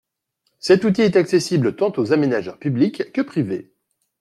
[0.57, 3.71] Cet outil est accessible tant aux aménageurs publics que privés.